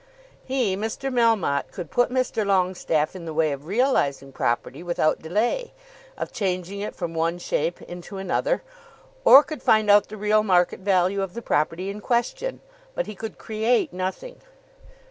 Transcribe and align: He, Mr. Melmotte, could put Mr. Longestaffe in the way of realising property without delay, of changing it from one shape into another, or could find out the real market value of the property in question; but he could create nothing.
He, 0.43 0.75
Mr. 0.75 1.13
Melmotte, 1.13 1.71
could 1.71 1.91
put 1.91 2.09
Mr. 2.09 2.43
Longestaffe 2.43 3.15
in 3.15 3.25
the 3.25 3.35
way 3.35 3.51
of 3.51 3.67
realising 3.67 4.31
property 4.31 4.81
without 4.81 5.21
delay, 5.21 5.73
of 6.17 6.31
changing 6.33 6.79
it 6.81 6.95
from 6.95 7.13
one 7.13 7.37
shape 7.37 7.79
into 7.83 8.17
another, 8.17 8.63
or 9.23 9.43
could 9.43 9.61
find 9.61 9.91
out 9.91 10.07
the 10.09 10.17
real 10.17 10.41
market 10.41 10.79
value 10.79 11.21
of 11.21 11.35
the 11.35 11.41
property 11.43 11.91
in 11.91 12.01
question; 12.01 12.61
but 12.95 13.05
he 13.05 13.13
could 13.13 13.37
create 13.37 13.93
nothing. 13.93 14.41